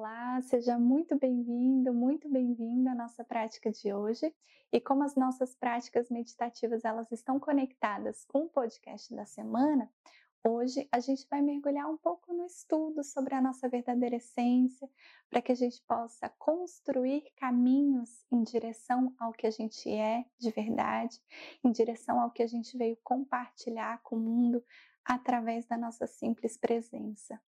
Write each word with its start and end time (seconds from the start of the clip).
Olá, 0.00 0.40
seja 0.40 0.78
muito 0.78 1.14
bem-vindo, 1.18 1.92
muito 1.92 2.26
bem-vinda 2.26 2.92
à 2.92 2.94
nossa 2.94 3.22
prática 3.22 3.70
de 3.70 3.92
hoje. 3.92 4.34
E 4.72 4.80
como 4.80 5.02
as 5.02 5.14
nossas 5.14 5.54
práticas 5.54 6.08
meditativas 6.08 6.86
elas 6.86 7.12
estão 7.12 7.38
conectadas 7.38 8.24
com 8.24 8.44
o 8.44 8.48
podcast 8.48 9.14
da 9.14 9.26
semana, 9.26 9.92
hoje 10.42 10.88
a 10.90 11.00
gente 11.00 11.26
vai 11.28 11.42
mergulhar 11.42 11.86
um 11.86 11.98
pouco 11.98 12.32
no 12.32 12.46
estudo 12.46 13.04
sobre 13.04 13.34
a 13.34 13.42
nossa 13.42 13.68
verdadeira 13.68 14.16
essência, 14.16 14.88
para 15.28 15.42
que 15.42 15.52
a 15.52 15.54
gente 15.54 15.82
possa 15.82 16.30
construir 16.30 17.30
caminhos 17.36 18.24
em 18.32 18.42
direção 18.42 19.14
ao 19.20 19.32
que 19.32 19.46
a 19.46 19.50
gente 19.50 19.86
é 19.90 20.24
de 20.38 20.50
verdade, 20.50 21.20
em 21.62 21.70
direção 21.70 22.18
ao 22.18 22.30
que 22.30 22.42
a 22.42 22.46
gente 22.46 22.74
veio 22.74 22.96
compartilhar 23.04 24.00
com 24.02 24.16
o 24.16 24.20
mundo 24.20 24.64
através 25.04 25.66
da 25.66 25.76
nossa 25.76 26.06
simples 26.06 26.56
presença. 26.56 27.38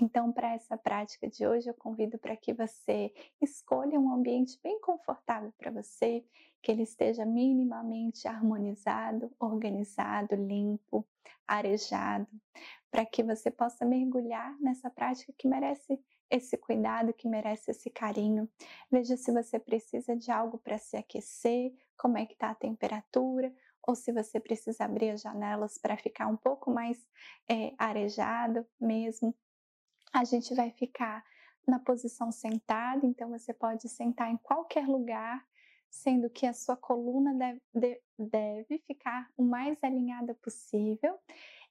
Então, 0.00 0.32
para 0.32 0.54
essa 0.54 0.76
prática 0.76 1.28
de 1.28 1.44
hoje, 1.44 1.68
eu 1.68 1.74
convido 1.74 2.18
para 2.18 2.36
que 2.36 2.52
você 2.52 3.12
escolha 3.40 3.98
um 3.98 4.12
ambiente 4.12 4.58
bem 4.62 4.80
confortável 4.80 5.52
para 5.58 5.72
você, 5.72 6.24
que 6.62 6.70
ele 6.70 6.82
esteja 6.82 7.26
minimamente 7.26 8.28
harmonizado, 8.28 9.30
organizado, 9.40 10.36
limpo, 10.36 11.04
arejado, 11.46 12.28
para 12.90 13.04
que 13.04 13.24
você 13.24 13.50
possa 13.50 13.84
mergulhar 13.84 14.56
nessa 14.60 14.88
prática 14.88 15.32
que 15.36 15.48
merece 15.48 16.00
esse 16.30 16.56
cuidado, 16.56 17.12
que 17.12 17.26
merece 17.26 17.72
esse 17.72 17.90
carinho. 17.90 18.48
Veja 18.90 19.16
se 19.16 19.32
você 19.32 19.58
precisa 19.58 20.14
de 20.14 20.30
algo 20.30 20.58
para 20.58 20.78
se 20.78 20.96
aquecer, 20.96 21.72
como 21.96 22.18
é 22.18 22.24
que 22.24 22.34
está 22.34 22.50
a 22.50 22.54
temperatura, 22.54 23.52
ou 23.82 23.96
se 23.96 24.12
você 24.12 24.38
precisa 24.38 24.84
abrir 24.84 25.10
as 25.10 25.22
janelas 25.22 25.76
para 25.78 25.96
ficar 25.96 26.28
um 26.28 26.36
pouco 26.36 26.70
mais 26.70 26.98
é, 27.48 27.72
arejado 27.78 28.64
mesmo. 28.78 29.34
A 30.12 30.24
gente 30.24 30.54
vai 30.54 30.70
ficar 30.70 31.24
na 31.66 31.78
posição 31.78 32.32
sentada, 32.32 33.06
então 33.06 33.28
você 33.28 33.52
pode 33.52 33.88
sentar 33.88 34.30
em 34.30 34.36
qualquer 34.38 34.86
lugar, 34.86 35.46
sendo 35.90 36.30
que 36.30 36.46
a 36.46 36.52
sua 36.52 36.76
coluna 36.76 37.34
deve, 37.74 38.00
deve 38.18 38.78
ficar 38.86 39.30
o 39.36 39.42
mais 39.42 39.78
alinhada 39.82 40.34
possível. 40.34 41.18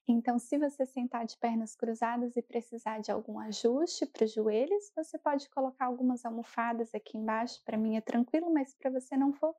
Então, 0.06 0.38
se 0.38 0.56
você 0.56 0.86
sentar 0.86 1.26
de 1.26 1.36
pernas 1.36 1.74
cruzadas 1.74 2.34
e 2.36 2.42
precisar 2.42 2.98
de 3.00 3.12
algum 3.12 3.38
ajuste 3.38 4.06
para 4.06 4.24
os 4.24 4.32
joelhos, 4.32 4.90
você 4.96 5.18
pode 5.18 5.50
colocar 5.50 5.84
algumas 5.84 6.24
almofadas 6.24 6.94
aqui 6.94 7.18
embaixo. 7.18 7.62
Para 7.64 7.76
mim 7.76 7.96
é 7.96 8.00
tranquilo, 8.00 8.50
mas 8.52 8.74
para 8.74 8.90
você 8.90 9.16
não 9.16 9.34
for, 9.34 9.54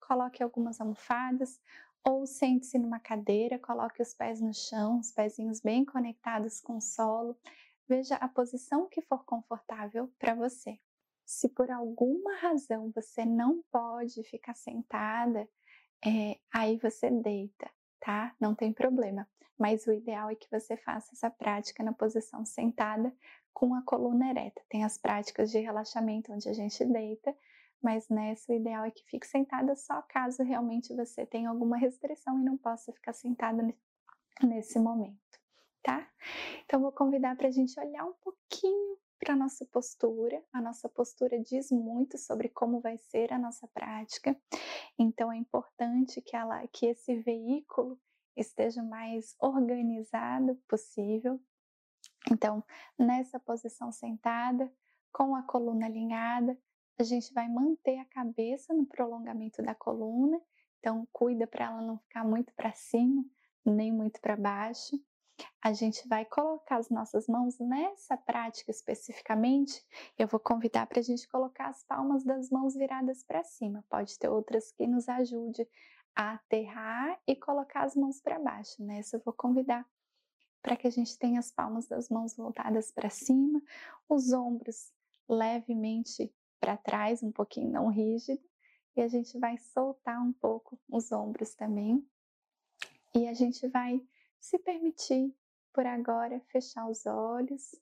coloque 0.00 0.42
algumas 0.42 0.80
almofadas 0.80 1.60
ou 2.02 2.26
sente-se 2.26 2.78
numa 2.78 2.98
cadeira, 2.98 3.58
coloque 3.58 4.00
os 4.00 4.14
pés 4.14 4.40
no 4.40 4.54
chão, 4.54 5.00
os 5.00 5.12
pezinhos 5.12 5.60
bem 5.60 5.84
conectados 5.84 6.62
com 6.62 6.78
o 6.78 6.80
solo. 6.80 7.36
Veja 7.90 8.14
a 8.14 8.28
posição 8.28 8.86
que 8.86 9.02
for 9.02 9.24
confortável 9.24 10.08
para 10.16 10.32
você. 10.32 10.78
Se 11.26 11.48
por 11.48 11.72
alguma 11.72 12.36
razão 12.36 12.92
você 12.94 13.24
não 13.24 13.64
pode 13.68 14.22
ficar 14.22 14.54
sentada, 14.54 15.48
é, 16.06 16.38
aí 16.54 16.76
você 16.76 17.10
deita, 17.10 17.68
tá? 17.98 18.32
Não 18.38 18.54
tem 18.54 18.72
problema. 18.72 19.28
Mas 19.58 19.88
o 19.88 19.92
ideal 19.92 20.30
é 20.30 20.36
que 20.36 20.48
você 20.48 20.76
faça 20.76 21.16
essa 21.16 21.28
prática 21.28 21.82
na 21.82 21.92
posição 21.92 22.46
sentada 22.46 23.12
com 23.52 23.74
a 23.74 23.82
coluna 23.82 24.30
ereta. 24.30 24.62
Tem 24.68 24.84
as 24.84 24.96
práticas 24.96 25.50
de 25.50 25.58
relaxamento 25.58 26.32
onde 26.32 26.48
a 26.48 26.52
gente 26.52 26.84
deita, 26.84 27.36
mas 27.82 28.08
nessa 28.08 28.52
o 28.52 28.54
ideal 28.54 28.84
é 28.84 28.92
que 28.92 29.04
fique 29.04 29.26
sentada 29.26 29.74
só 29.74 30.00
caso 30.02 30.44
realmente 30.44 30.94
você 30.94 31.26
tenha 31.26 31.50
alguma 31.50 31.76
restrição 31.76 32.38
e 32.38 32.44
não 32.44 32.56
possa 32.56 32.92
ficar 32.92 33.14
sentada 33.14 33.68
nesse 34.44 34.78
momento 34.78 35.29
tá? 35.82 36.08
Então, 36.64 36.80
vou 36.80 36.92
convidar 36.92 37.36
para 37.36 37.48
a 37.48 37.50
gente 37.50 37.78
olhar 37.78 38.04
um 38.04 38.14
pouquinho 38.14 38.98
para 39.18 39.34
a 39.34 39.36
nossa 39.36 39.66
postura. 39.66 40.42
A 40.52 40.60
nossa 40.60 40.88
postura 40.88 41.38
diz 41.38 41.70
muito 41.70 42.16
sobre 42.16 42.48
como 42.48 42.80
vai 42.80 42.96
ser 42.96 43.32
a 43.32 43.38
nossa 43.38 43.68
prática. 43.68 44.36
Então, 44.98 45.30
é 45.30 45.36
importante 45.36 46.20
que, 46.22 46.36
ela, 46.36 46.66
que 46.68 46.86
esse 46.86 47.16
veículo 47.16 48.00
esteja 48.36 48.82
mais 48.82 49.36
organizado 49.40 50.56
possível. 50.68 51.40
Então, 52.30 52.64
nessa 52.98 53.38
posição 53.38 53.92
sentada, 53.92 54.72
com 55.12 55.34
a 55.34 55.42
coluna 55.42 55.86
alinhada, 55.86 56.56
a 56.98 57.02
gente 57.02 57.32
vai 57.32 57.48
manter 57.48 57.98
a 57.98 58.04
cabeça 58.04 58.72
no 58.72 58.86
prolongamento 58.86 59.62
da 59.62 59.74
coluna. 59.74 60.40
Então, 60.78 61.06
cuida 61.12 61.46
para 61.46 61.66
ela 61.66 61.82
não 61.82 61.98
ficar 61.98 62.24
muito 62.24 62.54
para 62.54 62.72
cima, 62.72 63.24
nem 63.64 63.92
muito 63.92 64.20
para 64.20 64.36
baixo 64.36 64.96
a 65.62 65.72
gente 65.72 66.06
vai 66.08 66.24
colocar 66.24 66.76
as 66.76 66.90
nossas 66.90 67.26
mãos 67.26 67.58
nessa 67.58 68.16
prática 68.16 68.70
especificamente. 68.70 69.84
Eu 70.18 70.26
vou 70.26 70.40
convidar 70.40 70.86
para 70.86 71.00
a 71.00 71.02
gente 71.02 71.28
colocar 71.28 71.68
as 71.68 71.82
palmas 71.84 72.24
das 72.24 72.50
mãos 72.50 72.74
viradas 72.74 73.22
para 73.22 73.42
cima. 73.44 73.84
Pode 73.88 74.18
ter 74.18 74.28
outras 74.28 74.72
que 74.72 74.86
nos 74.86 75.08
ajude 75.08 75.66
a 76.14 76.32
aterrar 76.32 77.20
e 77.26 77.36
colocar 77.36 77.84
as 77.84 77.94
mãos 77.94 78.20
para 78.20 78.38
baixo. 78.38 78.82
Nessa 78.82 79.16
eu 79.16 79.22
vou 79.24 79.34
convidar 79.34 79.86
para 80.62 80.76
que 80.76 80.86
a 80.86 80.90
gente 80.90 81.18
tenha 81.18 81.38
as 81.38 81.50
palmas 81.50 81.86
das 81.86 82.08
mãos 82.08 82.36
voltadas 82.36 82.90
para 82.90 83.08
cima, 83.08 83.62
os 84.08 84.32
ombros 84.32 84.92
levemente 85.28 86.32
para 86.60 86.76
trás, 86.76 87.22
um 87.22 87.32
pouquinho 87.32 87.70
não 87.70 87.88
rígido, 87.88 88.42
e 88.96 89.00
a 89.00 89.08
gente 89.08 89.38
vai 89.38 89.56
soltar 89.56 90.20
um 90.20 90.32
pouco 90.32 90.78
os 90.88 91.10
ombros 91.12 91.54
também. 91.54 92.06
E 93.14 93.26
a 93.26 93.32
gente 93.32 93.66
vai 93.68 94.00
se 94.40 94.58
permitir 94.58 95.34
por 95.72 95.86
agora 95.86 96.40
fechar 96.50 96.88
os 96.88 97.04
olhos 97.06 97.74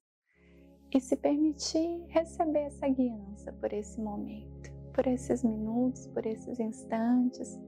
e 0.93 1.01
se 1.01 1.17
permitir 1.17 2.05
receber 2.09 2.67
essa 2.67 2.89
guiança 2.89 3.53
por 3.55 3.73
esse 3.73 4.01
momento, 4.01 4.71
por 4.93 5.07
esses 5.07 5.45
minutos, 5.45 6.07
por 6.09 6.27
esses 6.27 6.59
instantes, 6.59 7.59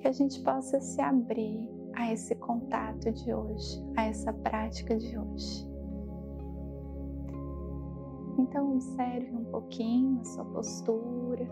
que 0.00 0.06
a 0.06 0.12
gente 0.12 0.42
possa 0.42 0.80
se 0.80 1.00
abrir 1.00 1.70
a 1.94 2.12
esse 2.12 2.34
contato 2.36 3.10
de 3.10 3.32
hoje, 3.32 3.82
a 3.96 4.04
essa 4.04 4.32
prática 4.32 4.96
de 4.96 5.18
hoje. 5.18 5.68
Então, 8.38 8.74
observe 8.74 9.34
um 9.34 9.44
pouquinho 9.44 10.20
a 10.20 10.24
sua 10.24 10.44
postura, 10.44 11.46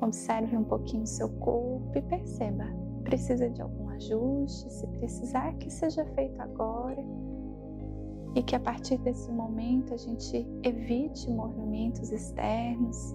observe 0.00 0.56
um 0.56 0.64
pouquinho 0.64 1.02
o 1.02 1.06
seu 1.06 1.28
corpo 1.38 1.92
e 1.96 2.02
perceba: 2.02 2.66
precisa 3.04 3.48
de 3.48 3.62
algum 3.62 3.79
ajuste, 4.00 4.70
se 4.72 4.86
precisar, 4.86 5.52
que 5.58 5.70
seja 5.70 6.04
feito 6.06 6.40
agora 6.40 7.04
e 8.34 8.42
que 8.42 8.56
a 8.56 8.60
partir 8.60 8.96
desse 8.98 9.30
momento 9.30 9.92
a 9.92 9.96
gente 9.96 10.46
evite 10.62 11.30
movimentos 11.30 12.10
externos 12.10 13.14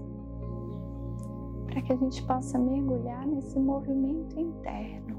para 1.65 1.81
que 1.81 1.93
a 1.93 1.95
gente 1.95 2.23
possa 2.25 2.59
mergulhar 2.59 3.25
nesse 3.25 3.57
movimento 3.59 4.39
interno. 4.39 5.15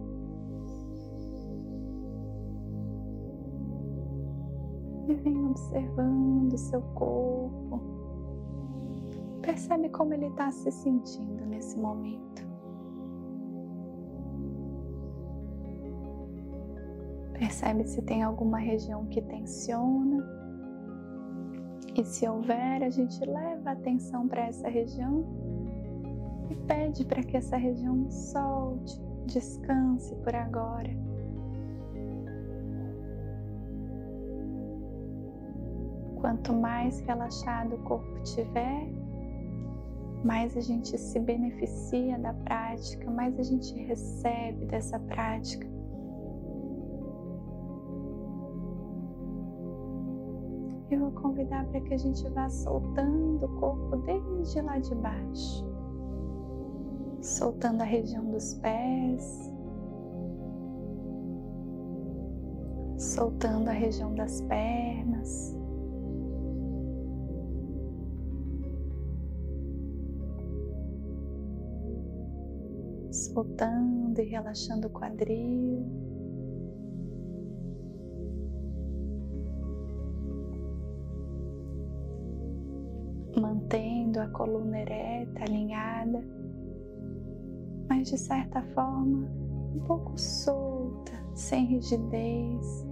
E 5.09 5.15
vem 5.15 5.47
observando 5.47 6.53
o 6.53 6.59
seu 6.59 6.83
corpo. 6.95 7.81
Percebe 9.41 9.89
como 9.91 10.15
ele 10.15 10.27
está 10.27 10.51
se 10.51 10.71
sentindo 10.71 11.47
nesse 11.47 11.79
momento. 11.79 12.36
Percebe 17.39 17.87
se 17.87 18.01
tem 18.01 18.23
alguma 18.23 18.59
região 18.59 19.05
que 19.07 19.21
tensiona. 19.21 20.25
E 21.95 22.03
se 22.03 22.27
houver, 22.27 22.83
a 22.83 22.89
gente 22.89 23.23
leva 23.25 23.71
a 23.71 23.73
atenção 23.73 24.27
para 24.27 24.47
essa 24.47 24.69
região 24.69 25.25
e 26.51 26.55
pede 26.67 27.05
para 27.05 27.23
que 27.23 27.37
essa 27.37 27.57
região 27.57 28.11
solte, 28.11 28.99
descanse 29.27 30.15
por 30.17 30.35
agora. 30.35 30.91
Quanto 36.21 36.55
mais 36.55 37.01
relaxado 37.01 37.75
o 37.75 37.83
corpo 37.83 38.23
tiver, 38.23 38.89
mais 40.25 40.57
a 40.57 40.61
gente 40.61 40.97
se 40.97 41.21
beneficia 41.21 42.19
da 42.19 42.33
prática, 42.33 43.11
mais 43.11 43.39
a 43.39 43.43
gente 43.43 43.75
recebe 43.85 44.65
dessa 44.67 44.99
prática. 44.99 45.76
Eu 50.91 51.01
vou 51.01 51.11
convidar 51.13 51.67
para 51.67 51.81
que 51.81 51.95
a 51.95 51.99
gente 51.99 52.29
vá 52.31 52.49
soltando 52.49 53.45
o 53.45 53.61
corpo 53.61 53.97
desde 53.99 54.61
lá 54.61 54.79
de 54.79 54.95
baixo, 54.95 55.65
soltando 57.21 57.81
a 57.83 57.85
região 57.85 58.31
dos 58.31 58.55
pés, 58.55 59.53
soltando 62.99 63.69
a 63.69 63.73
região 63.73 64.15
das 64.15 64.41
pernas. 64.43 65.57
Soltando 73.11 74.21
e 74.21 74.25
relaxando 74.25 74.89
o 74.89 74.91
quadril. 74.91 76.16
Mantendo 84.17 84.21
a 84.21 84.29
coluna 84.29 84.79
ereta, 84.79 85.45
alinhada, 85.45 86.25
mas 87.89 88.09
de 88.09 88.19
certa 88.19 88.63
forma 88.75 89.29
um 89.75 89.81
pouco 89.87 90.19
solta, 90.19 91.13
sem 91.35 91.67
rigidez, 91.67 92.87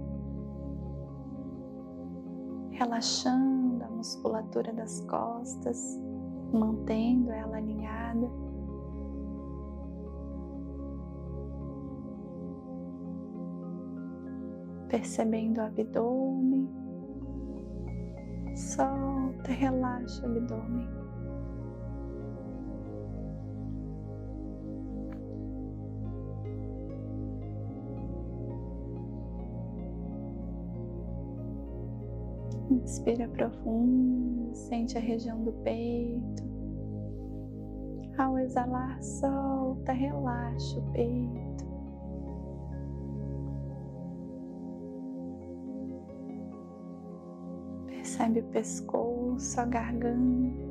relaxando 2.71 3.83
a 3.83 3.89
musculatura 3.89 4.71
das 4.73 5.01
costas, 5.01 5.99
mantendo 6.53 7.31
ela 7.31 7.57
alinhada. 7.57 8.29
Percebendo 14.87 15.59
o 15.59 15.63
abdômen, 15.63 16.69
solta, 18.55 19.51
relaxa 19.51 20.25
o 20.25 20.29
abdômen. 20.29 21.04
Inspira 32.69 33.27
profundo, 33.27 34.55
sente 34.55 34.97
a 34.97 35.01
região 35.01 35.43
do 35.43 35.51
peito. 35.53 36.43
Ao 38.17 38.39
exalar, 38.39 39.01
solta, 39.03 39.91
relaxa 39.91 40.79
o 40.79 40.91
peito. 40.91 41.65
Percebe 47.87 48.39
o 48.39 48.43
pescoço, 48.45 49.59
a 49.59 49.65
garganta. 49.65 50.65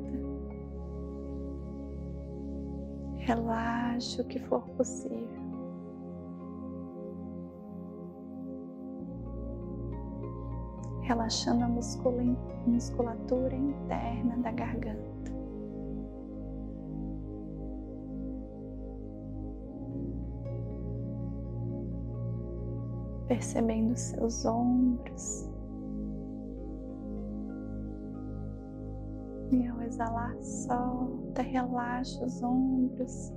Relaxa 3.17 4.21
o 4.21 4.25
que 4.25 4.39
for 4.39 4.67
possível. 4.69 5.44
Relaxando 11.05 11.63
a 11.63 11.67
musculatura 12.67 13.55
interna 13.55 14.37
da 14.37 14.51
garganta. 14.51 15.31
Percebendo 23.27 23.95
seus 23.95 24.45
ombros. 24.45 25.49
E 29.51 29.67
ao 29.67 29.81
exalar, 29.81 30.35
solta, 30.41 31.43
relaxa 31.43 32.25
os 32.25 32.41
ombros. 32.41 33.31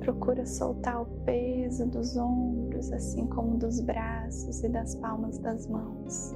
Procura 0.00 0.46
soltar 0.46 1.02
o 1.02 1.06
peso 1.24 1.86
dos 1.86 2.16
ombros, 2.16 2.90
assim 2.92 3.26
como 3.26 3.56
dos 3.56 3.80
braços 3.80 4.62
e 4.64 4.68
das 4.68 4.94
palmas 4.96 5.38
das 5.38 5.66
mãos. 5.66 6.34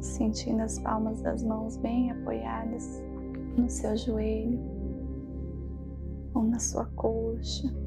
Sentindo 0.00 0.62
as 0.62 0.78
palmas 0.78 1.20
das 1.20 1.42
mãos 1.42 1.76
bem 1.76 2.10
apoiadas 2.10 3.02
no 3.56 3.68
seu 3.68 3.96
joelho 3.96 4.60
ou 6.34 6.44
na 6.44 6.58
sua 6.58 6.86
coxa. 6.96 7.85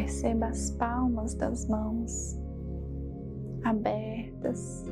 Perceba 0.00 0.46
as 0.46 0.70
palmas 0.70 1.34
das 1.34 1.68
mãos 1.68 2.40
abertas. 3.62 4.86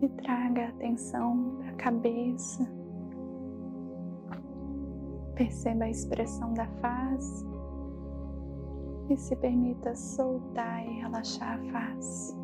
E 0.00 0.08
traga 0.22 0.62
a 0.62 0.68
atenção 0.70 1.56
para 1.58 1.68
a 1.68 1.74
cabeça. 1.74 2.66
Perceba 5.34 5.84
a 5.84 5.90
expressão 5.90 6.54
da 6.54 6.66
face 6.80 7.44
e 9.10 9.16
se 9.18 9.36
permita 9.36 9.94
soltar 9.94 10.82
e 10.86 11.00
relaxar 11.00 11.60
a 11.60 11.72
face. 11.72 12.39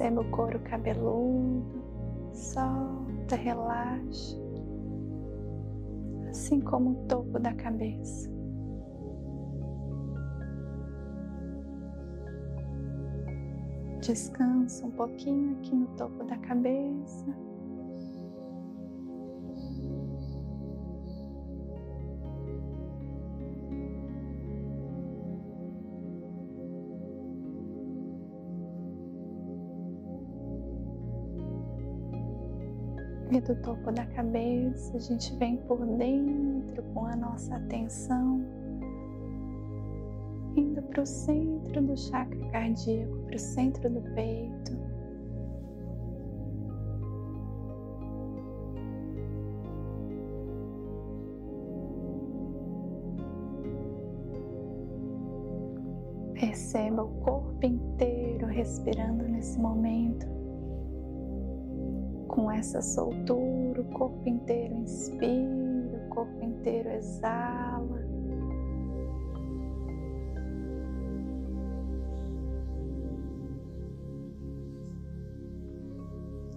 Perceba 0.00 0.22
o 0.22 0.30
couro 0.30 0.58
cabeludo, 0.60 1.84
solta, 2.32 3.36
relaxa, 3.36 4.34
assim 6.30 6.58
como 6.58 6.92
o 6.92 7.06
topo 7.06 7.38
da 7.38 7.52
cabeça. 7.52 8.30
Descansa 14.00 14.86
um 14.86 14.90
pouquinho 14.92 15.58
aqui 15.58 15.74
no 15.76 15.86
topo 15.98 16.24
da 16.24 16.38
cabeça. 16.38 17.49
E 33.32 33.40
do 33.40 33.54
topo 33.62 33.92
da 33.92 34.04
cabeça, 34.06 34.96
a 34.96 34.98
gente 34.98 35.32
vem 35.36 35.56
por 35.58 35.86
dentro 35.86 36.82
com 36.92 37.06
a 37.06 37.14
nossa 37.14 37.54
atenção, 37.54 38.44
indo 40.56 40.82
para 40.82 41.02
o 41.02 41.06
centro 41.06 41.80
do 41.80 41.96
chakra 41.96 42.44
cardíaco, 42.50 43.16
para 43.26 43.36
o 43.36 43.38
centro 43.38 43.88
do 43.88 44.00
peito. 44.14 44.76
Perceba 56.34 57.04
o 57.04 57.10
corpo 57.20 57.64
inteiro 57.64 58.48
respirando 58.48 59.22
nesse 59.28 59.56
momento 59.56 60.29
essa 62.60 62.82
soltura, 62.82 63.80
o 63.80 63.84
corpo 63.86 64.28
inteiro 64.28 64.74
inspira, 64.74 66.06
o 66.06 66.08
corpo 66.10 66.44
inteiro 66.44 66.90
exala. 66.90 68.00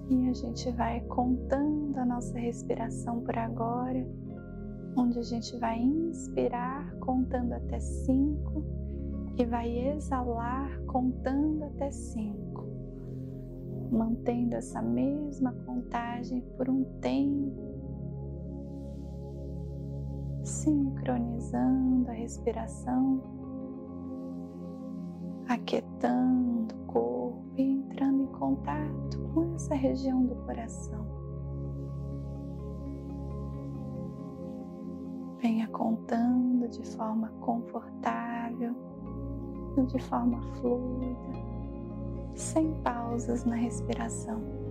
E 0.10 0.29
a 0.29 0.33
gente 0.33 0.69
vai 0.72 1.00
contando 1.05 1.98
a 1.98 2.05
nossa 2.05 2.38
respiração 2.38 3.22
por 3.22 3.38
agora, 3.38 4.05
onde 4.98 5.17
a 5.19 5.24
gente 5.24 5.57
vai 5.57 5.79
inspirar 5.79 6.93
contando 6.98 7.53
até 7.53 7.79
cinco 7.79 8.62
e 9.38 9.45
vai 9.45 9.69
exalar 9.69 10.79
contando 10.81 11.63
até 11.63 11.89
cinco 11.91 12.43
mantendo 13.94 14.56
essa 14.56 14.82
mesma 14.82 15.54
contagem 15.66 16.42
por 16.58 16.68
um 16.68 16.84
tempo, 17.00 17.62
sincronizando 20.44 22.10
a 22.10 22.14
respiração, 22.14 23.22
aquietando 25.48 26.74
o 26.76 26.86
corpo 26.88 27.44
e 27.56 27.62
entrando 27.62 28.24
em 28.24 28.28
contato 28.28 29.22
com 29.34 29.54
essa 29.54 29.76
região 29.76 30.26
do 30.26 30.36
coração. 30.38 31.06
Venha 35.40 35.68
contando 35.68 36.68
de 36.70 36.84
forma 36.96 37.30
confortável, 37.42 38.74
de 39.88 40.00
forma 40.00 40.42
fluida 40.56 41.52
sem 42.36 42.74
pausas 42.84 43.46
na 43.46 43.56
respiração. 43.56 44.62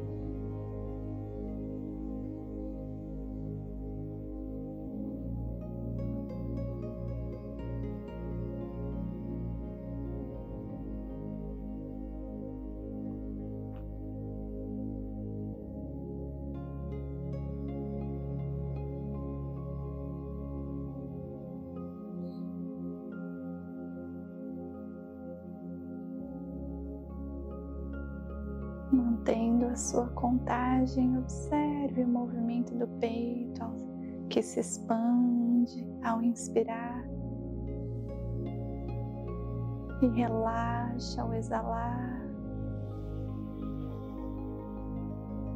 Observe 30.83 32.03
o 32.03 32.09
movimento 32.09 32.75
do 32.75 32.89
peito 32.99 33.63
que 34.29 34.43
se 34.43 34.59
expande 34.59 35.87
ao 36.03 36.21
inspirar 36.21 37.07
e 40.03 40.09
relaxa 40.09 41.23
ao 41.23 41.33
exalar. 41.35 42.21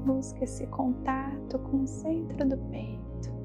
Busque 0.05 0.45
esse 0.45 0.65
contato 0.69 1.59
com 1.59 1.83
o 1.83 1.87
centro 1.89 2.49
do 2.49 2.57
peito. 2.71 3.36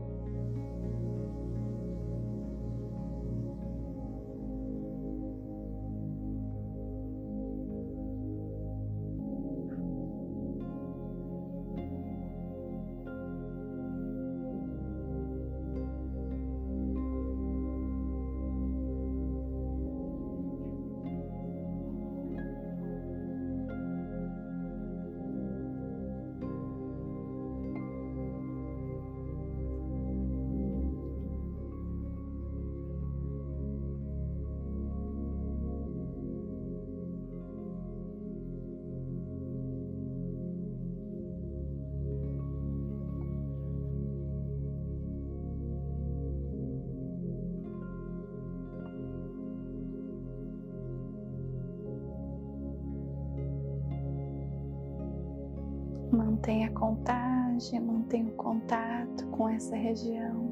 Mantenha 56.52 56.68
a 56.68 56.72
contagem, 56.72 57.80
mantenha 57.80 58.28
o 58.28 58.36
contato 58.36 59.26
com 59.28 59.48
essa 59.48 59.74
região. 59.74 60.51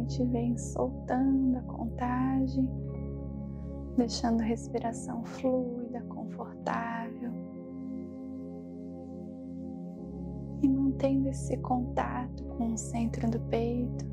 Gente 0.00 0.24
vem 0.24 0.56
soltando 0.56 1.58
a 1.58 1.62
contagem, 1.62 2.68
deixando 3.96 4.40
a 4.40 4.44
respiração 4.44 5.22
fluida, 5.24 6.00
confortável 6.08 7.30
e 10.62 10.68
mantendo 10.68 11.28
esse 11.28 11.56
contato 11.58 12.44
com 12.44 12.72
o 12.72 12.78
centro 12.78 13.30
do 13.30 13.40
peito, 13.48 14.06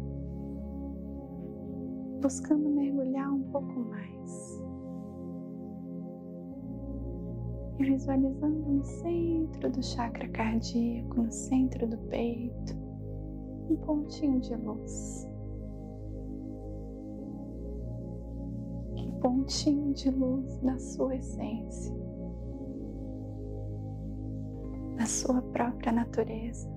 buscando 2.22 2.70
mergulhar 2.70 3.32
um 3.32 3.44
pouco 3.44 3.80
mais. 3.80 4.64
E 7.80 7.84
visualizando 7.84 8.72
no 8.72 8.84
centro 8.84 9.72
do 9.72 9.84
chakra 9.84 10.28
cardíaco, 10.30 11.22
no 11.22 11.32
centro 11.32 11.88
do 11.88 11.98
peito, 12.10 12.76
um 13.70 13.76
pontinho 13.78 14.40
de 14.40 14.56
luz. 14.56 15.37
Pontinho 19.22 19.94
de 19.94 20.10
luz 20.10 20.60
da 20.60 20.78
sua 20.80 21.16
essência, 21.16 21.96
da 24.98 25.06
sua 25.06 25.42
própria 25.42 25.92
natureza, 25.92 26.70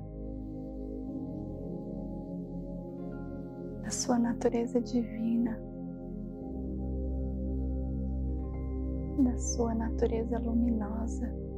da 3.82 3.90
sua 3.90 4.18
natureza 4.18 4.80
divina, 4.80 5.60
da 9.24 9.36
sua 9.38 9.74
natureza 9.74 10.38
luminosa. 10.38 11.49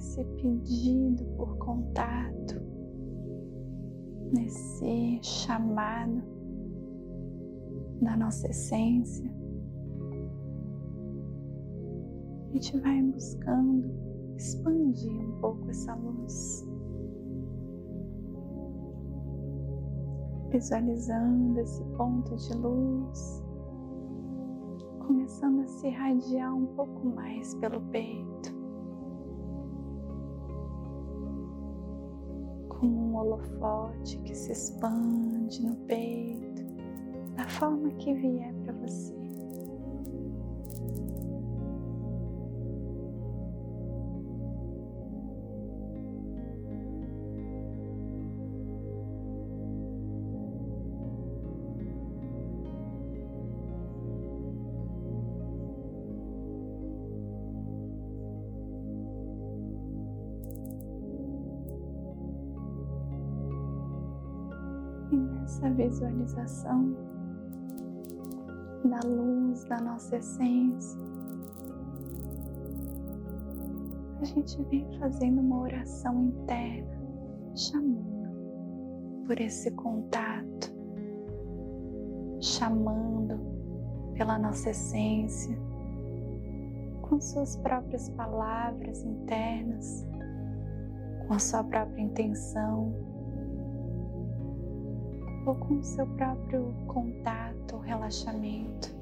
Nesse 0.00 0.24
pedido 0.24 1.26
por 1.36 1.58
contato, 1.58 2.58
nesse 4.32 5.20
chamado 5.22 6.22
da 8.00 8.16
nossa 8.16 8.48
essência, 8.48 9.30
a 12.48 12.52
gente 12.54 12.80
vai 12.80 13.02
buscando 13.02 13.90
expandir 14.38 15.12
um 15.12 15.38
pouco 15.38 15.68
essa 15.68 15.94
luz, 15.96 16.66
visualizando 20.50 21.60
esse 21.60 21.84
ponto 21.98 22.36
de 22.36 22.54
luz, 22.54 23.44
começando 25.06 25.60
a 25.60 25.66
se 25.66 25.88
irradiar 25.88 26.56
um 26.56 26.66
pouco 26.74 27.06
mais 27.06 27.54
pelo 27.56 27.82
peito. 27.90 28.49
Holofote 33.20 34.18
que 34.18 34.34
se 34.34 34.52
expande 34.52 35.62
no 35.62 35.76
peito, 35.86 36.62
da 37.36 37.46
forma 37.48 37.90
que 37.92 38.14
vier 38.14 38.54
para 38.64 38.72
você. 38.74 39.19
Visualização 65.88 66.94
da 68.84 69.00
luz 69.06 69.64
da 69.64 69.80
nossa 69.80 70.16
essência, 70.16 71.00
a 74.20 74.24
gente 74.24 74.62
vem 74.64 74.86
fazendo 74.98 75.40
uma 75.40 75.60
oração 75.60 76.24
interna, 76.24 77.00
chamando 77.56 79.24
por 79.26 79.40
esse 79.40 79.70
contato, 79.70 80.70
chamando 82.40 83.40
pela 84.14 84.38
nossa 84.38 84.70
essência, 84.70 85.56
com 87.00 87.18
suas 87.18 87.56
próprias 87.56 88.10
palavras 88.10 89.02
internas, 89.02 90.06
com 91.26 91.34
a 91.34 91.38
sua 91.38 91.64
própria 91.64 92.02
intenção 92.02 93.09
ou 95.46 95.54
com 95.54 95.74
o 95.74 95.84
seu 95.84 96.06
próprio 96.06 96.74
contato, 96.86 97.78
relaxamento. 97.78 98.99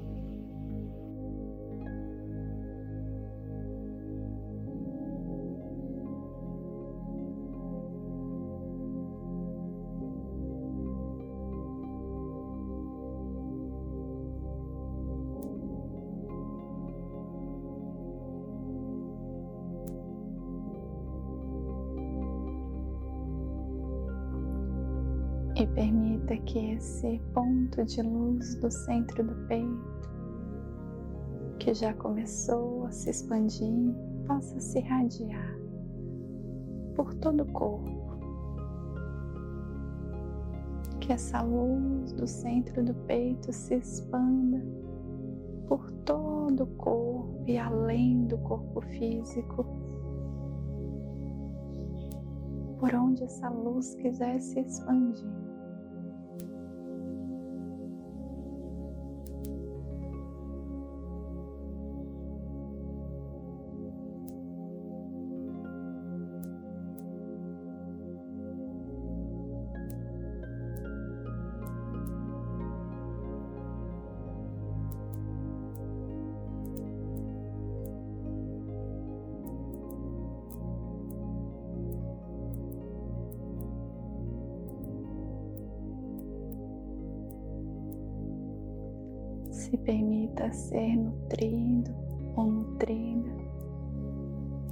Esse 26.99 27.21
ponto 27.33 27.85
de 27.85 28.01
luz 28.01 28.55
do 28.55 28.69
centro 28.69 29.23
do 29.23 29.33
peito, 29.47 29.99
que 31.57 31.73
já 31.73 31.93
começou 31.93 32.85
a 32.85 32.91
se 32.91 33.09
expandir, 33.09 33.95
possa 34.27 34.59
se 34.59 34.79
irradiar 34.79 35.57
por 36.95 37.13
todo 37.15 37.43
o 37.43 37.51
corpo. 37.53 38.19
Que 40.99 41.13
essa 41.13 41.41
luz 41.41 42.11
do 42.11 42.27
centro 42.27 42.83
do 42.83 42.93
peito 42.93 43.53
se 43.53 43.75
expanda 43.75 44.61
por 45.67 45.89
todo 46.03 46.63
o 46.63 46.75
corpo 46.75 47.43
e 47.47 47.57
além 47.57 48.25
do 48.25 48.37
corpo 48.39 48.81
físico. 48.81 49.65
Por 52.77 52.93
onde 52.93 53.23
essa 53.23 53.49
luz 53.49 53.95
quiser 53.95 54.39
se 54.41 54.59
expandir. 54.59 55.48
Se 89.69 89.77
permita 89.77 90.51
ser 90.51 90.95
nutrido 90.95 91.91
ou 92.35 92.45
nutrida 92.45 93.29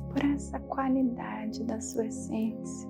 por 0.10 0.26
essa 0.26 0.60
qualidade 0.62 1.64
da 1.64 1.80
sua 1.80 2.08
essência, 2.08 2.90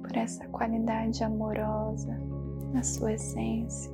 por 0.00 0.16
essa 0.16 0.48
qualidade 0.48 1.22
amorosa 1.22 2.18
da 2.72 2.82
sua 2.82 3.12
essência, 3.12 3.92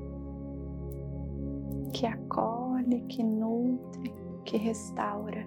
que 1.93 2.07
acolhe, 2.07 3.01
que 3.09 3.23
nutre, 3.25 4.15
que 4.45 4.57
restaura. 4.57 5.45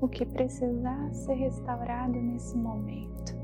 O 0.00 0.08
que 0.08 0.24
precisar 0.24 1.12
ser 1.12 1.34
restaurado 1.34 2.14
nesse 2.14 2.56
momento. 2.56 3.43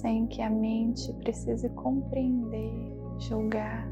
Sem 0.00 0.26
que 0.26 0.40
a 0.42 0.50
mente 0.50 1.12
precise 1.14 1.68
compreender, 1.70 2.72
julgar. 3.18 3.88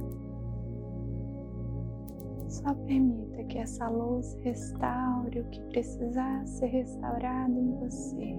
Só 2.49 2.75
permita 2.75 3.43
que 3.45 3.59
essa 3.59 3.89
luz 3.89 4.39
restaure 4.43 5.41
o 5.41 5.45
que 5.51 5.61
precisar 5.63 6.47
ser 6.47 6.67
restaurado 6.67 7.59
em 7.59 7.73
você. 7.81 8.36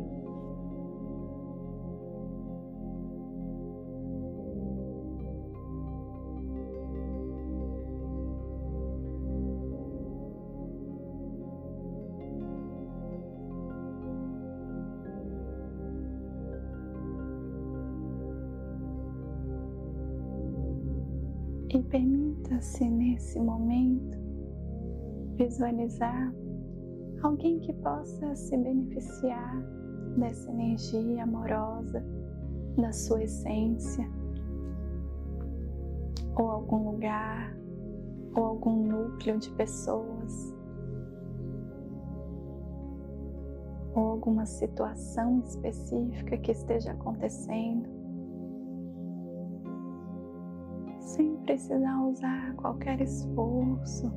Permita-se 21.90 22.90
nesse 22.90 23.40
momento 23.40 24.18
visualizar 25.36 26.34
alguém 27.22 27.60
que 27.60 27.74
possa 27.74 28.36
se 28.36 28.58
beneficiar 28.58 29.62
dessa 30.18 30.50
energia 30.52 31.24
amorosa 31.24 32.04
da 32.78 32.92
sua 32.92 33.24
essência, 33.24 34.08
ou 36.36 36.52
algum 36.52 36.92
lugar, 36.92 37.58
ou 38.36 38.44
algum 38.46 38.84
núcleo 38.86 39.40
de 39.40 39.50
pessoas, 39.52 40.54
ou 43.96 44.12
alguma 44.12 44.46
situação 44.46 45.40
específica 45.40 46.38
que 46.38 46.52
esteja 46.52 46.92
acontecendo 46.92 47.97
sem 51.08 51.38
precisar 51.38 52.04
usar 52.04 52.54
qualquer 52.56 53.00
esforço 53.00 54.12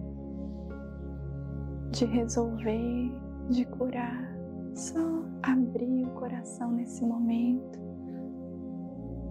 de 1.92 2.04
resolver, 2.04 3.12
de 3.48 3.64
curar. 3.64 4.28
Só 4.74 4.98
abrir 5.42 6.04
o 6.04 6.10
coração 6.10 6.72
nesse 6.72 7.04
momento 7.04 7.78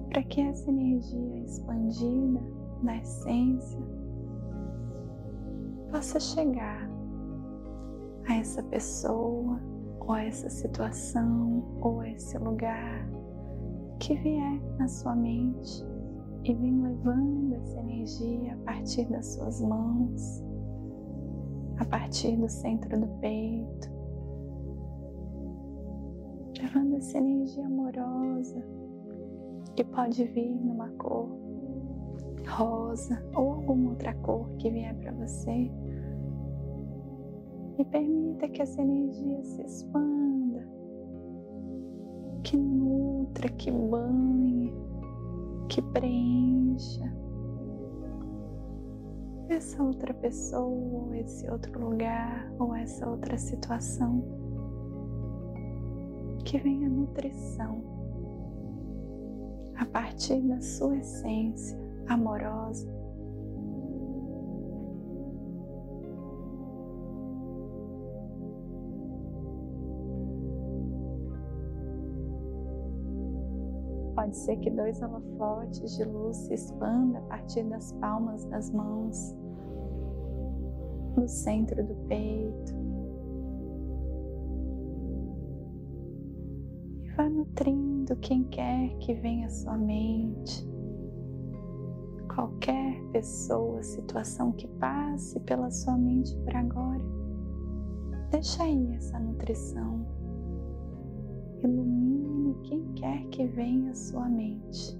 para 0.10 0.24
que 0.24 0.42
essa 0.42 0.70
energia 0.70 1.38
expandida 1.44 2.42
da 2.84 2.98
essência 2.98 3.80
possa 5.92 6.20
chegar 6.20 6.90
a 8.28 8.36
essa 8.36 8.62
pessoa, 8.64 9.60
ou 10.00 10.12
a 10.14 10.24
essa 10.24 10.50
situação, 10.50 11.64
ou 11.82 12.02
a 12.02 12.10
esse 12.10 12.38
lugar 12.38 13.10
que 14.00 14.16
vier 14.16 14.62
na 14.78 14.88
sua 14.88 15.16
mente 15.16 15.89
e 16.44 16.54
vem 16.54 16.82
levando 16.82 17.56
essa 17.56 17.80
energia 17.80 18.54
a 18.54 18.58
partir 18.66 19.06
das 19.10 19.26
suas 19.34 19.62
mãos, 19.62 20.44
a 21.78 21.86
partir 21.86 22.38
do 22.38 22.50
centro 22.50 23.00
do 23.00 23.08
peito, 23.20 23.90
levando 26.62 26.96
essa 26.96 27.18
energia 27.18 27.66
amorosa 27.66 28.64
que 29.76 29.84
pode 29.84 30.24
vir 30.26 30.56
numa 30.62 30.90
cor 30.92 31.38
rosa 32.48 33.24
ou 33.36 33.52
alguma 33.52 33.92
outra 33.92 34.14
cor 34.16 34.50
que 34.58 34.70
vier 34.70 34.96
para 34.96 35.12
você. 35.14 35.72
E 37.78 37.86
permita 37.86 38.50
que 38.50 38.62
essa 38.62 38.82
energia 38.82 39.42
se 39.44 39.62
expanda, 39.62 40.68
que 42.44 42.58
nutra, 42.58 43.48
que 43.50 43.72
banhe 43.72 44.74
que 45.70 45.82
preencha 45.82 47.10
essa 49.48 49.82
outra 49.82 50.14
pessoa, 50.14 51.16
esse 51.18 51.50
outro 51.50 51.80
lugar, 51.80 52.52
ou 52.60 52.76
essa 52.76 53.08
outra 53.10 53.38
situação. 53.38 54.24
Que 56.44 56.58
venha 56.58 56.90
nutrição 56.90 57.84
a 59.76 59.86
partir 59.86 60.42
da 60.42 60.60
sua 60.60 60.98
essência 60.98 61.78
amorosa 62.08 62.99
Pode 74.30 74.38
ser 74.38 74.58
que 74.58 74.70
dois 74.70 75.02
holofotes 75.02 75.98
de 75.98 76.04
luz 76.04 76.38
se 76.38 76.54
expandam 76.54 77.20
a 77.20 77.26
partir 77.30 77.64
das 77.64 77.92
palmas 77.94 78.46
das 78.46 78.70
mãos, 78.70 79.36
no 81.18 81.28
centro 81.28 81.84
do 81.84 81.96
peito. 82.08 82.76
E 87.02 87.10
vá 87.18 87.28
nutrindo 87.28 88.16
quem 88.18 88.44
quer 88.50 88.96
que 89.00 89.16
venha 89.16 89.48
à 89.48 89.50
sua 89.50 89.76
mente. 89.76 90.64
Qualquer 92.36 93.02
pessoa, 93.12 93.82
situação 93.82 94.52
que 94.52 94.68
passe 94.68 95.40
pela 95.40 95.72
sua 95.72 95.98
mente 95.98 96.38
por 96.44 96.56
agora. 96.56 97.04
Deixa 98.30 98.62
aí 98.62 98.94
essa 98.94 99.20
nutrição. 99.20 100.06
Ilumina 101.64 102.09
quem 102.64 102.84
quer 102.94 103.24
que 103.28 103.46
venha 103.46 103.92
à 103.92 103.96
sua 103.96 104.28
mente. 104.28 104.98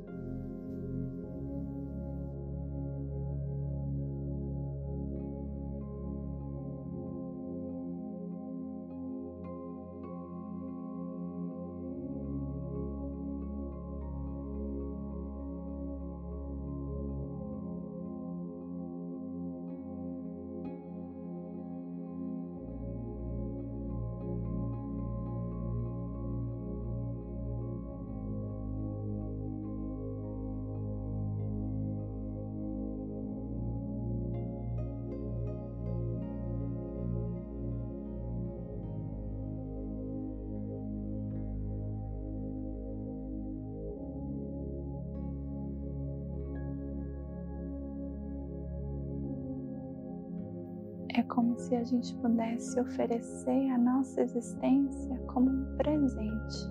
Como 51.30 51.58
se 51.58 51.76
a 51.76 51.84
gente 51.84 52.16
pudesse 52.18 52.80
oferecer 52.80 53.70
a 53.70 53.78
nossa 53.78 54.22
existência 54.22 55.18
como 55.28 55.50
um 55.50 55.78
presente 55.78 56.68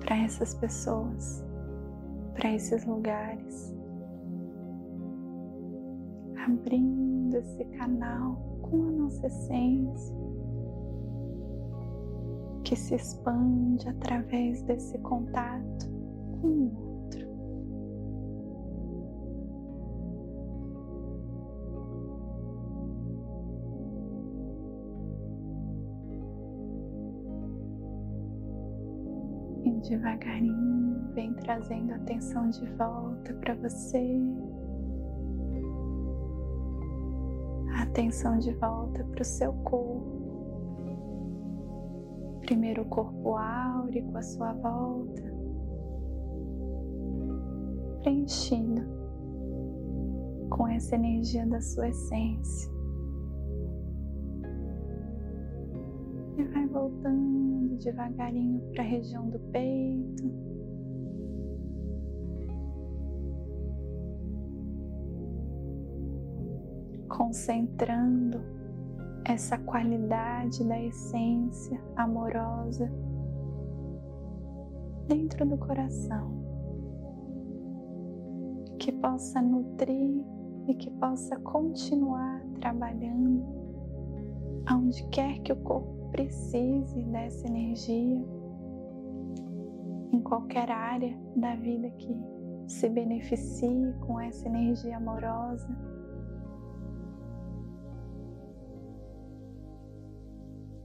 para 0.00 0.16
essas 0.18 0.54
pessoas, 0.54 1.44
para 2.34 2.52
esses 2.54 2.84
lugares, 2.84 3.74
abrindo 6.44 7.36
esse 7.36 7.64
canal 7.76 8.36
com 8.62 8.88
a 8.88 8.90
nossa 8.90 9.26
essência 9.26 10.16
que 12.64 12.76
se 12.76 12.94
expande 12.94 13.88
através 13.88 14.62
desse 14.62 14.98
contato 14.98 15.88
com 16.40 16.66
o 16.66 16.87
devagarinho 29.80 31.12
vem 31.14 31.32
trazendo 31.34 31.94
atenção 31.94 32.48
de 32.50 32.66
volta 32.74 33.34
para 33.34 33.54
você. 33.54 34.20
A 37.74 37.82
atenção 37.82 38.38
de 38.38 38.52
volta 38.54 39.04
para 39.04 39.22
o 39.22 39.24
seu 39.24 39.52
corpo. 39.52 40.18
Primeiro 42.40 42.82
o 42.82 42.86
corpo 42.86 43.36
áurico 43.36 44.16
à 44.16 44.22
sua 44.22 44.52
volta, 44.54 45.22
preenchido 48.02 48.82
com 50.48 50.66
essa 50.66 50.94
energia 50.94 51.46
da 51.46 51.60
sua 51.60 51.88
essência. 51.88 52.77
Vai 56.52 56.66
voltando 56.66 57.76
devagarinho 57.78 58.60
para 58.72 58.82
a 58.82 58.86
região 58.86 59.28
do 59.28 59.38
peito. 59.38 60.48
Concentrando 67.08 68.40
essa 69.24 69.58
qualidade 69.58 70.64
da 70.64 70.80
essência 70.80 71.80
amorosa 71.96 72.90
dentro 75.06 75.46
do 75.46 75.56
coração, 75.56 76.30
que 78.78 78.92
possa 78.92 79.40
nutrir 79.40 80.22
e 80.66 80.74
que 80.74 80.90
possa 80.92 81.36
continuar 81.40 82.42
trabalhando 82.60 83.44
aonde 84.66 85.02
quer 85.08 85.40
que 85.40 85.52
o 85.52 85.56
corpo 85.56 85.97
precise 86.10 87.02
dessa 87.04 87.46
energia 87.46 88.24
em 90.12 90.20
qualquer 90.22 90.70
área 90.70 91.16
da 91.36 91.54
vida 91.56 91.90
que 91.90 92.14
se 92.66 92.88
beneficie 92.88 93.92
com 94.00 94.20
essa 94.20 94.46
energia 94.46 94.96
amorosa. 94.96 95.68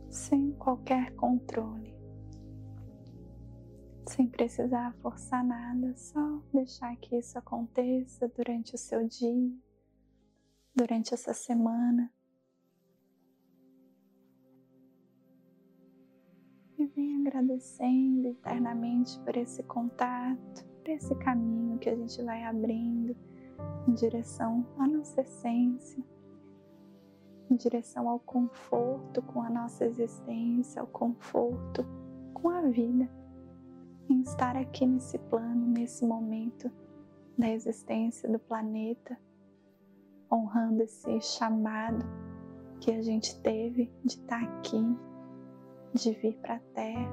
Sem 0.09 0.51
qualquer 0.53 1.13
controle, 1.15 1.93
sem 4.05 4.27
precisar 4.27 4.93
forçar 5.01 5.43
nada, 5.43 5.95
só 5.95 6.39
deixar 6.53 6.95
que 6.97 7.17
isso 7.17 7.37
aconteça 7.37 8.27
durante 8.29 8.75
o 8.75 8.77
seu 8.77 9.07
dia, 9.07 9.51
durante 10.75 11.13
essa 11.13 11.33
semana. 11.33 12.11
Vem 17.03 17.27
agradecendo 17.27 18.29
eternamente 18.29 19.19
por 19.19 19.35
esse 19.35 19.61
contato, 19.63 20.65
por 20.81 20.89
esse 20.89 21.13
caminho 21.15 21.77
que 21.77 21.89
a 21.89 21.95
gente 21.95 22.23
vai 22.23 22.43
abrindo 22.43 23.15
em 23.87 23.93
direção 23.93 24.65
à 24.77 24.87
nossa 24.87 25.21
essência, 25.21 26.03
em 27.49 27.55
direção 27.55 28.07
ao 28.07 28.19
conforto 28.19 29.21
com 29.21 29.41
a 29.41 29.49
nossa 29.49 29.85
existência, 29.85 30.81
ao 30.81 30.87
conforto 30.87 31.85
com 32.33 32.49
a 32.49 32.61
vida, 32.61 33.09
em 34.09 34.21
estar 34.21 34.55
aqui 34.55 34.85
nesse 34.85 35.17
plano, 35.17 35.67
nesse 35.67 36.05
momento 36.05 36.71
da 37.37 37.49
existência 37.49 38.29
do 38.29 38.39
planeta, 38.39 39.17
honrando 40.31 40.83
esse 40.83 41.19
chamado 41.21 42.05
que 42.79 42.91
a 42.91 43.01
gente 43.01 43.39
teve 43.41 43.91
de 44.03 44.15
estar 44.15 44.41
aqui 44.41 44.77
de 45.93 46.11
vir 46.13 46.35
para 46.37 46.55
a 46.55 46.59
Terra, 46.73 47.11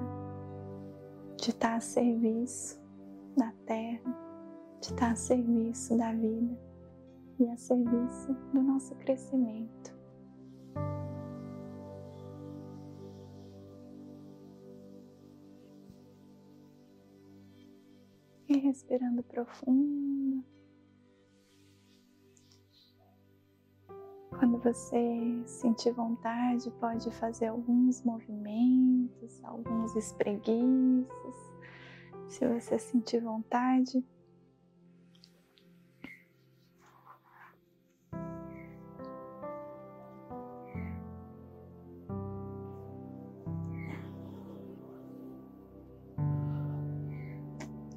de 1.37 1.51
estar 1.51 1.77
a 1.77 1.81
serviço 1.81 2.81
da 3.37 3.53
Terra, 3.67 4.17
de 4.81 4.87
estar 4.87 5.13
a 5.13 5.17
serviço 5.17 5.97
da 5.99 6.13
vida 6.13 6.59
e 7.39 7.49
a 7.49 7.57
serviço 7.57 8.33
do 8.55 8.63
nosso 8.63 8.95
crescimento. 8.97 9.99
E 18.49 18.59
respirando 18.59 19.23
profundo. 19.23 20.45
Quando 24.41 24.57
você 24.57 25.43
sentir 25.45 25.93
vontade, 25.93 26.71
pode 26.81 27.11
fazer 27.11 27.49
alguns 27.49 28.03
movimentos, 28.03 29.45
alguns 29.45 29.95
espreguiços. 29.95 31.37
Se 32.27 32.49
você 32.49 32.79
sentir 32.79 33.21
vontade, 33.21 34.03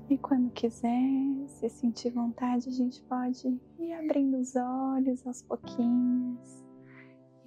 E 0.10 0.18
quando 0.18 0.52
quiser, 0.52 1.48
se 1.48 1.70
sentir 1.70 2.12
vontade, 2.12 2.68
a 2.68 2.72
gente 2.72 3.02
pode 3.04 3.60
abrindo 4.04 4.38
os 4.38 4.54
olhos 4.56 5.26
aos 5.26 5.42
pouquinhos 5.42 6.64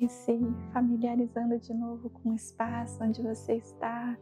e 0.00 0.08
se 0.08 0.38
familiarizando 0.72 1.58
de 1.58 1.72
novo 1.74 2.08
com 2.08 2.30
o 2.30 2.34
espaço 2.34 3.02
onde 3.02 3.22
você 3.22 3.56
está. 3.56 4.16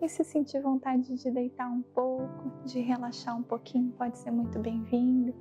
E 0.00 0.08
se 0.08 0.22
sentir 0.22 0.62
vontade 0.62 1.16
de 1.16 1.30
deitar 1.30 1.68
um 1.68 1.82
pouco, 1.82 2.50
de 2.64 2.80
relaxar 2.80 3.36
um 3.36 3.42
pouquinho, 3.42 3.92
pode 3.92 4.16
ser 4.18 4.30
muito 4.30 4.58
bem-vindo. 4.60 5.34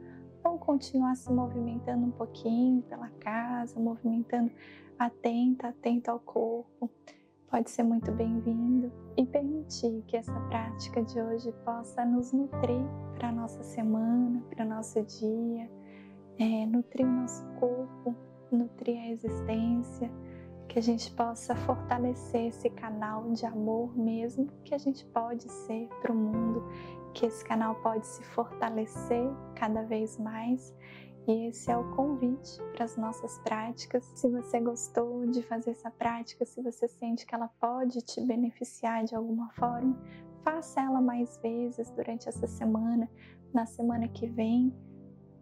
Ou 0.44 0.58
continuar 0.58 1.16
se 1.16 1.32
movimentando 1.32 2.08
um 2.08 2.12
pouquinho 2.12 2.82
pela 2.84 3.10
casa, 3.20 3.80
movimentando 3.80 4.52
atenta, 4.98 5.68
atento 5.68 6.10
ao 6.10 6.20
corpo 6.20 6.90
pode 7.50 7.70
ser 7.70 7.84
muito 7.84 8.12
bem-vindo 8.12 8.92
e 9.16 9.26
permitir 9.26 10.04
que 10.08 10.18
essa 10.18 10.38
prática 10.50 11.02
de 11.02 11.20
hoje 11.20 11.52
possa 11.64 12.04
nos 12.06 12.34
nutrir 12.34 12.86
para 13.16 13.30
a 13.30 13.32
nossa 13.32 13.64
semana, 13.64 14.42
para 14.50 14.66
o 14.66 14.70
nosso 14.70 15.02
dia, 15.04 15.70
é, 16.40 16.66
nutrir 16.66 17.06
o 17.06 17.12
nosso 17.12 17.46
corpo, 17.60 18.16
nutrir 18.52 19.00
a 19.00 19.08
existência, 19.10 20.12
que 20.68 20.80
a 20.80 20.82
gente 20.82 21.12
possa 21.12 21.56
fortalecer 21.56 22.48
esse 22.48 22.70
canal 22.70 23.32
de 23.32 23.46
amor 23.46 23.98
mesmo 23.98 24.48
que 24.64 24.76
a 24.76 24.78
gente 24.78 25.06
pode 25.06 25.50
ser 25.52 25.88
para 26.02 26.12
o 26.12 26.16
mundo, 26.16 26.64
que 27.14 27.26
esse 27.26 27.44
canal 27.44 27.76
pode 27.76 28.06
se 28.06 28.24
fortalecer 28.24 29.28
cada 29.56 29.84
vez 29.84 30.18
mais 30.18 30.76
e 31.28 31.48
esse 31.48 31.70
é 31.70 31.78
o 31.78 31.84
convite 31.94 32.58
para 32.72 32.86
as 32.86 32.96
nossas 32.96 33.38
práticas. 33.40 34.06
Se 34.16 34.30
você 34.30 34.62
gostou 34.62 35.26
de 35.28 35.44
fazer 35.44 35.72
essa 35.72 35.92
prática, 35.92 36.46
se 36.46 36.62
você 36.62 36.88
sente 36.88 37.26
que 37.26 37.36
ela 37.36 37.50
pode 37.60 38.02
te 38.02 38.22
beneficiar 38.22 39.04
de 39.04 39.14
alguma 39.14 39.50
forma, 39.52 39.98
faça 40.42 40.80
ela 40.80 41.02
mais 41.02 41.38
vezes 41.40 41.92
durante 41.92 42.30
essa 42.30 42.48
semana, 42.48 43.10
na 43.54 43.66
semana 43.66 44.08
que 44.08 44.26
vem, 44.26 44.74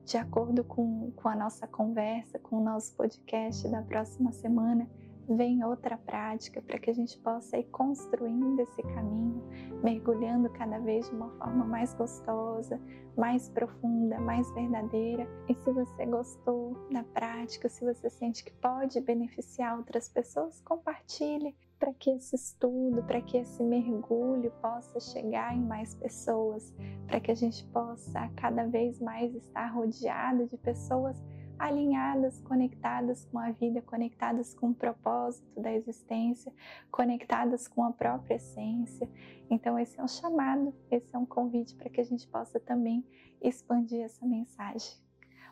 de 0.05 0.17
acordo 0.17 0.63
com, 0.63 1.11
com 1.15 1.27
a 1.27 1.35
nossa 1.35 1.67
conversa, 1.67 2.37
com 2.37 2.57
o 2.57 2.63
nosso 2.63 2.95
podcast 2.95 3.67
da 3.67 3.81
próxima 3.81 4.31
semana 4.31 4.87
vem 5.27 5.63
outra 5.63 5.97
prática 5.97 6.61
para 6.61 6.77
que 6.77 6.91
a 6.91 6.93
gente 6.93 7.17
possa 7.17 7.57
ir 7.57 7.63
construindo 7.65 8.59
esse 8.59 8.83
caminho, 8.83 9.43
mergulhando 9.83 10.47
cada 10.51 10.77
vez 10.77 11.09
de 11.09 11.15
uma 11.15 11.29
forma 11.31 11.65
mais 11.65 11.93
gostosa, 11.95 12.79
mais 13.17 13.49
profunda, 13.49 14.19
mais 14.19 14.49
verdadeira. 14.53 15.27
E 15.49 15.55
se 15.55 15.71
você 15.71 16.05
gostou 16.05 16.75
da 16.91 17.03
prática, 17.03 17.67
se 17.67 17.83
você 17.83 18.07
sente 18.07 18.43
que 18.43 18.53
pode 18.53 19.01
beneficiar 19.01 19.77
outras 19.77 20.07
pessoas, 20.07 20.61
compartilhe 20.61 21.55
para 21.85 21.93
que 21.93 22.09
esse 22.09 22.35
estudo, 22.35 23.03
para 23.03 23.21
que 23.21 23.37
esse 23.37 23.61
mergulho 23.61 24.51
possa 24.59 24.99
chegar 24.99 25.55
em 25.55 25.61
mais 25.61 25.93
pessoas, 25.93 26.73
para 27.05 27.19
que 27.19 27.29
a 27.29 27.35
gente 27.35 27.63
possa 27.65 28.27
cada 28.35 28.65
vez 28.65 28.99
mais 28.99 29.35
estar 29.35 29.67
rodeado 29.67 30.47
de 30.47 30.57
pessoas 30.57 31.15
alinhadas, 31.59 32.41
conectadas 32.41 33.25
com 33.25 33.37
a 33.37 33.51
vida, 33.51 33.83
conectadas 33.83 34.51
com 34.55 34.71
o 34.71 34.73
propósito 34.73 35.61
da 35.61 35.71
existência, 35.71 36.51
conectadas 36.89 37.67
com 37.67 37.83
a 37.83 37.91
própria 37.91 38.37
essência. 38.37 39.07
Então, 39.47 39.77
esse 39.77 39.99
é 39.99 40.03
um 40.03 40.07
chamado, 40.07 40.73
esse 40.89 41.15
é 41.15 41.19
um 41.19 41.25
convite 41.25 41.75
para 41.75 41.91
que 41.91 42.01
a 42.01 42.05
gente 42.05 42.27
possa 42.27 42.59
também 42.59 43.05
expandir 43.39 44.01
essa 44.01 44.25
mensagem. 44.25 44.97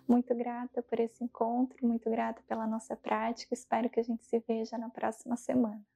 Muito 0.08 0.34
grata 0.34 0.82
por 0.82 1.00
esse 1.00 1.24
encontro, 1.24 1.86
muito 1.86 2.10
grata 2.10 2.42
pela 2.48 2.66
nossa 2.66 2.96
prática. 2.96 3.54
Espero 3.54 3.88
que 3.88 4.00
a 4.00 4.04
gente 4.04 4.26
se 4.26 4.40
veja 4.48 4.80
na 4.80 4.90
próxima 4.90 5.38
semana. 5.38 5.93